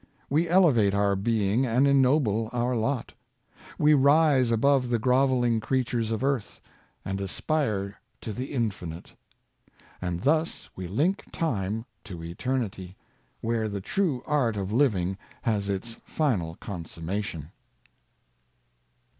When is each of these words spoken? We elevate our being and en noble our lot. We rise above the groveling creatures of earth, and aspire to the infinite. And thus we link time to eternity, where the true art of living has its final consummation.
We 0.31 0.49
elevate 0.49 0.95
our 0.95 1.15
being 1.15 1.63
and 1.67 1.85
en 1.87 2.01
noble 2.01 2.49
our 2.51 2.75
lot. 2.75 3.13
We 3.77 3.93
rise 3.93 4.49
above 4.49 4.89
the 4.89 4.97
groveling 4.97 5.59
creatures 5.59 6.09
of 6.09 6.23
earth, 6.23 6.59
and 7.05 7.21
aspire 7.21 7.99
to 8.21 8.33
the 8.33 8.47
infinite. 8.51 9.13
And 10.01 10.23
thus 10.23 10.71
we 10.75 10.87
link 10.87 11.25
time 11.31 11.85
to 12.05 12.23
eternity, 12.23 12.95
where 13.41 13.69
the 13.69 13.79
true 13.79 14.23
art 14.25 14.57
of 14.57 14.71
living 14.71 15.19
has 15.43 15.69
its 15.69 15.97
final 16.03 16.55
consummation. 16.55 17.51